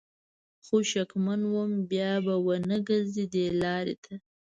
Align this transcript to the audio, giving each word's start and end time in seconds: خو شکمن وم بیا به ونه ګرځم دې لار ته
خو 0.65 0.77
شکمن 0.91 1.41
وم 1.53 1.71
بیا 1.89 2.11
به 2.25 2.35
ونه 2.45 2.77
ګرځم 2.87 3.25
دې 3.33 3.45
لار 3.61 3.87
ته 4.03 4.13